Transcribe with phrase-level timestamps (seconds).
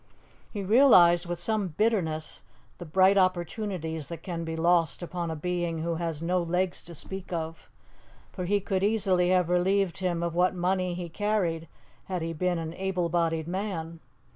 [0.51, 2.41] He realized with some bitterness
[2.79, 6.95] the bright opportunities that can be lost upon a being who has no legs to
[6.95, 7.69] speak of;
[8.31, 11.67] for he could easily have relieved him of what money he carried
[12.05, 13.99] had he been an able bodied man.